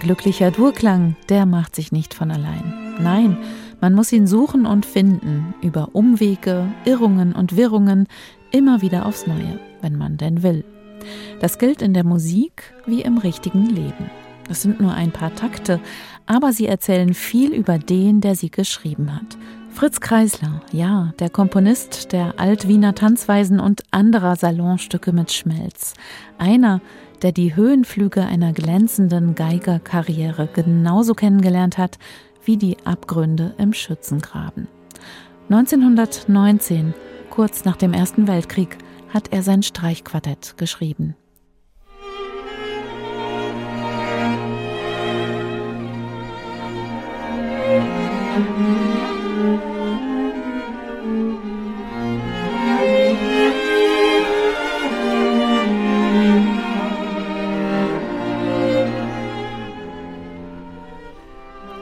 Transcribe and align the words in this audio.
glücklicher 0.00 0.50
Durklang, 0.50 1.14
der 1.28 1.46
macht 1.46 1.76
sich 1.76 1.92
nicht 1.92 2.14
von 2.14 2.30
allein. 2.32 2.96
Nein, 3.00 3.38
man 3.80 3.94
muss 3.94 4.12
ihn 4.12 4.26
suchen 4.26 4.66
und 4.66 4.84
finden, 4.84 5.54
über 5.62 5.90
Umwege, 5.92 6.66
Irrungen 6.84 7.34
und 7.34 7.56
Wirrungen, 7.56 8.08
immer 8.50 8.82
wieder 8.82 9.06
aufs 9.06 9.26
Neue, 9.26 9.60
wenn 9.80 9.96
man 9.96 10.16
denn 10.16 10.42
will. 10.42 10.64
Das 11.40 11.58
gilt 11.58 11.80
in 11.80 11.94
der 11.94 12.04
Musik 12.04 12.74
wie 12.86 13.02
im 13.02 13.18
richtigen 13.18 13.66
Leben. 13.66 14.10
Es 14.50 14.62
sind 14.62 14.80
nur 14.80 14.92
ein 14.92 15.12
paar 15.12 15.34
Takte, 15.34 15.80
aber 16.26 16.52
sie 16.52 16.66
erzählen 16.66 17.14
viel 17.14 17.52
über 17.52 17.78
den, 17.78 18.20
der 18.20 18.34
sie 18.34 18.50
geschrieben 18.50 19.14
hat. 19.14 19.38
Fritz 19.72 20.00
Kreisler, 20.00 20.60
ja, 20.72 21.14
der 21.20 21.30
Komponist 21.30 22.12
der 22.12 22.38
Altwiener 22.38 22.94
Tanzweisen 22.94 23.60
und 23.60 23.82
anderer 23.92 24.34
Salonstücke 24.36 25.12
mit 25.12 25.32
Schmelz. 25.32 25.94
Einer, 26.38 26.80
der 27.22 27.32
die 27.32 27.54
Höhenflüge 27.54 28.24
einer 28.24 28.52
glänzenden 28.52 29.34
Geigerkarriere 29.34 30.48
genauso 30.52 31.14
kennengelernt 31.14 31.78
hat 31.78 31.98
wie 32.44 32.56
die 32.56 32.76
Abgründe 32.84 33.54
im 33.58 33.72
Schützengraben. 33.72 34.68
1919, 35.48 36.94
kurz 37.30 37.64
nach 37.64 37.76
dem 37.76 37.92
Ersten 37.92 38.28
Weltkrieg, 38.28 38.78
hat 39.08 39.32
er 39.32 39.42
sein 39.42 39.62
Streichquartett 39.62 40.56
geschrieben. 40.56 41.16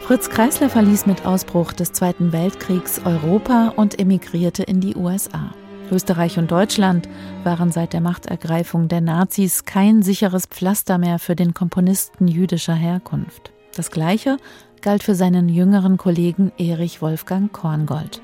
Fritz 0.09 0.31
Kreisler 0.31 0.70
verließ 0.70 1.05
mit 1.05 1.27
Ausbruch 1.27 1.75
des 1.75 1.92
Zweiten 1.92 2.33
Weltkriegs 2.33 3.03
Europa 3.05 3.75
und 3.77 4.01
emigrierte 4.01 4.62
in 4.62 4.81
die 4.81 4.97
USA. 4.97 5.53
Österreich 5.92 6.39
und 6.39 6.50
Deutschland 6.50 7.06
waren 7.45 7.73
seit 7.73 7.92
der 7.92 8.00
Machtergreifung 8.00 8.89
der 8.89 9.03
Nazis 9.03 9.67
kein 9.67 10.00
sicheres 10.00 10.47
Pflaster 10.47 10.97
mehr 10.97 11.19
für 11.19 11.37
den 11.37 11.53
Komponisten 11.53 12.27
jüdischer 12.27 12.73
Herkunft. 12.73 13.53
Das 13.77 13.91
Gleiche 13.91 14.39
galt 14.81 15.03
für 15.03 15.15
seinen 15.15 15.50
jüngeren 15.50 15.98
Kollegen 15.98 16.53
Erich 16.56 17.03
Wolfgang 17.03 17.53
Korngold. 17.53 18.22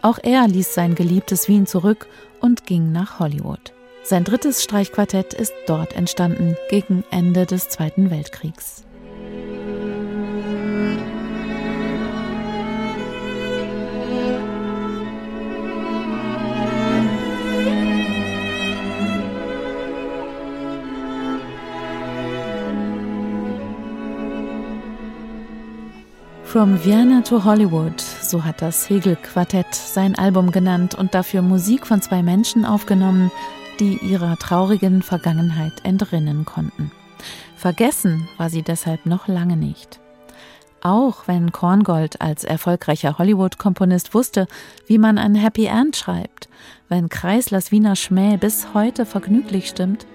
Auch 0.00 0.18
er 0.22 0.48
ließ 0.48 0.72
sein 0.72 0.94
geliebtes 0.94 1.46
Wien 1.46 1.66
zurück 1.66 2.06
und 2.40 2.64
ging 2.64 2.90
nach 2.90 3.18
Hollywood. 3.18 3.74
Sein 4.02 4.24
drittes 4.24 4.62
Streichquartett 4.62 5.34
ist 5.34 5.52
dort 5.66 5.92
entstanden, 5.92 6.56
gegen 6.70 7.04
Ende 7.10 7.44
des 7.44 7.68
Zweiten 7.68 8.10
Weltkriegs. 8.10 8.87
From 26.48 26.82
Vienna 26.82 27.20
to 27.20 27.44
Hollywood, 27.44 28.00
so 28.00 28.42
hat 28.42 28.62
das 28.62 28.88
Hegel-Quartett 28.88 29.74
sein 29.74 30.14
Album 30.14 30.50
genannt 30.50 30.94
und 30.94 31.14
dafür 31.14 31.42
Musik 31.42 31.86
von 31.86 32.00
zwei 32.00 32.22
Menschen 32.22 32.64
aufgenommen, 32.64 33.30
die 33.80 33.98
ihrer 33.98 34.34
traurigen 34.38 35.02
Vergangenheit 35.02 35.84
entrinnen 35.84 36.46
konnten. 36.46 36.90
Vergessen 37.54 38.26
war 38.38 38.48
sie 38.48 38.62
deshalb 38.62 39.04
noch 39.04 39.28
lange 39.28 39.58
nicht. 39.58 40.00
Auch 40.80 41.28
wenn 41.28 41.52
Korngold 41.52 42.22
als 42.22 42.44
erfolgreicher 42.44 43.18
Hollywood-Komponist 43.18 44.14
wusste, 44.14 44.46
wie 44.86 44.96
man 44.96 45.18
ein 45.18 45.34
Happy 45.34 45.66
End 45.66 45.96
schreibt, 45.96 46.48
wenn 46.88 47.10
Kreislers 47.10 47.72
Wiener 47.72 47.94
Schmäh 47.94 48.38
bis 48.38 48.68
heute 48.72 49.04
vergnüglich 49.04 49.68
stimmt, 49.68 50.06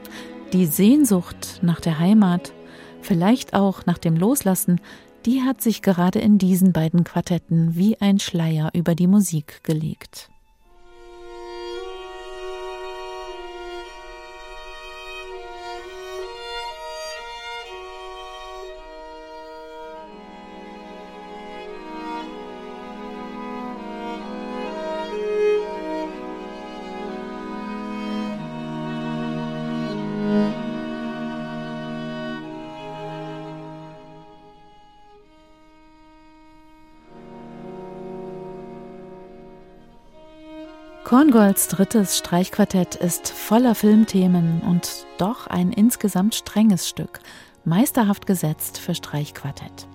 die 0.52 0.66
Sehnsucht 0.66 1.60
nach 1.62 1.80
der 1.80 2.00
Heimat, 2.00 2.54
vielleicht 3.02 3.54
auch 3.54 3.86
nach 3.86 4.00
dem 4.00 4.18
Loslassen, 4.18 4.82
die 5.26 5.42
hat 5.42 5.62
sich 5.62 5.82
gerade 5.82 6.20
in 6.20 6.38
diesen 6.38 6.74
beiden 6.74 7.04
Quartetten 7.04 7.76
wie 7.76 8.00
ein 8.02 8.20
Schleier 8.20 8.72
über 8.74 8.96
die 8.96 9.08
Musik 9.08 9.64
gelegt. 9.64 10.30
Korngolds 41.14 41.68
drittes 41.68 42.18
Streichquartett 42.18 42.96
ist 42.96 43.30
voller 43.30 43.76
Filmthemen 43.76 44.62
und 44.62 45.06
doch 45.20 45.46
ein 45.46 45.72
insgesamt 45.72 46.34
strenges 46.34 46.90
Stück, 46.90 47.20
meisterhaft 47.66 48.26
gesetzt 48.26 48.80
für 48.80 48.96
Streichquartett. 48.96 49.86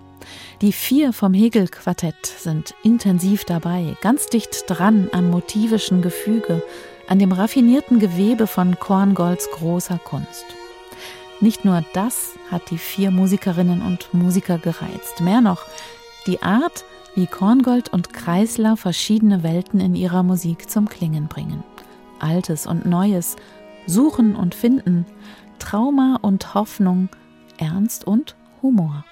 Die 0.60 0.70
vier 0.70 1.12
vom 1.12 1.34
Hegel-Quartett 1.34 2.24
sind 2.24 2.72
intensiv 2.84 3.44
dabei, 3.44 3.96
ganz 4.00 4.26
dicht 4.26 4.62
dran 4.68 5.08
am 5.10 5.28
motivischen 5.28 6.02
Gefüge, 6.02 6.62
an 7.08 7.18
dem 7.18 7.32
raffinierten 7.32 7.98
Gewebe 7.98 8.46
von 8.46 8.78
Korngolds 8.78 9.50
großer 9.50 9.98
Kunst. 9.98 10.44
Nicht 11.40 11.64
nur 11.64 11.82
das 11.94 12.34
hat 12.48 12.70
die 12.70 12.78
vier 12.78 13.10
Musikerinnen 13.10 13.82
und 13.82 14.14
Musiker 14.14 14.58
gereizt, 14.58 15.20
mehr 15.20 15.40
noch, 15.40 15.64
die 16.28 16.40
Art, 16.44 16.84
wie 17.14 17.26
Korngold 17.26 17.92
und 17.92 18.12
Kreisler 18.12 18.76
verschiedene 18.76 19.42
Welten 19.42 19.80
in 19.80 19.94
ihrer 19.94 20.22
Musik 20.22 20.70
zum 20.70 20.88
Klingen 20.88 21.28
bringen. 21.28 21.64
Altes 22.20 22.66
und 22.66 22.86
Neues, 22.86 23.36
Suchen 23.86 24.36
und 24.36 24.54
Finden, 24.54 25.06
Trauma 25.58 26.18
und 26.22 26.54
Hoffnung, 26.54 27.08
Ernst 27.58 28.06
und 28.06 28.36
Humor. 28.62 29.04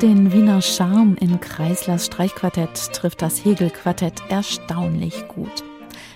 Den 0.00 0.32
Wiener 0.32 0.60
Charme 0.60 1.16
in 1.20 1.38
Kreislers 1.38 2.06
Streichquartett 2.06 2.92
trifft 2.92 3.22
das 3.22 3.44
Hegel-Quartett 3.44 4.22
erstaunlich 4.28 5.28
gut. 5.28 5.62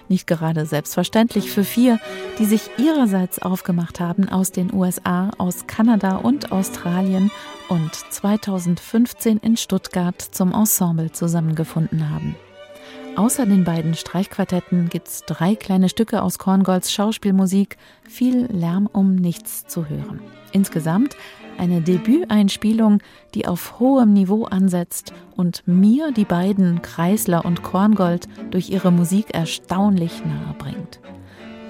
Nicht 0.08 0.26
gerade 0.26 0.66
selbstverständlich 0.66 1.50
für 1.50 1.62
vier, 1.62 2.00
die 2.40 2.44
sich 2.44 2.62
ihrerseits 2.76 3.40
aufgemacht 3.40 4.00
haben 4.00 4.28
aus 4.28 4.50
den 4.50 4.74
USA, 4.74 5.30
aus 5.38 5.66
Kanada 5.68 6.16
und 6.16 6.50
Australien 6.50 7.30
und 7.68 7.94
2015 7.94 9.38
in 9.38 9.56
Stuttgart 9.56 10.20
zum 10.20 10.52
Ensemble 10.52 11.12
zusammengefunden 11.12 12.10
haben. 12.10 12.34
Außer 13.14 13.46
den 13.46 13.64
beiden 13.64 13.94
Streichquartetten 13.94 14.88
gibt's 14.88 15.22
drei 15.26 15.54
kleine 15.54 15.88
Stücke 15.88 16.22
aus 16.22 16.38
Korngolds 16.38 16.92
Schauspielmusik, 16.92 17.76
viel 18.02 18.46
Lärm 18.46 18.88
um 18.90 19.14
nichts 19.14 19.66
zu 19.66 19.88
hören. 19.88 20.20
Insgesamt 20.52 21.16
eine 21.62 21.80
Debüteinspielung, 21.80 22.98
die 23.34 23.46
auf 23.46 23.78
hohem 23.78 24.12
Niveau 24.12 24.46
ansetzt 24.46 25.12
und 25.36 25.62
mir 25.64 26.10
die 26.10 26.24
beiden 26.24 26.82
Kreisler 26.82 27.44
und 27.44 27.62
Korngold 27.62 28.26
durch 28.50 28.70
ihre 28.70 28.90
Musik 28.90 29.32
erstaunlich 29.32 30.24
nahe 30.24 30.54
bringt. 30.58 30.98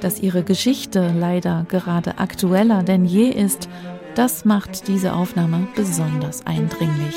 Dass 0.01 0.19
ihre 0.19 0.45
Geschichte 0.45 1.15
leider 1.17 1.67
gerade 1.69 2.19
aktueller 2.19 2.83
denn 2.83 3.05
je 3.05 3.29
ist, 3.29 3.69
das 4.15 4.47
macht 4.47 4.89
diese 4.89 5.13
Aufnahme 5.13 5.69
besonders 5.77 6.47
eindringlich. 6.47 7.15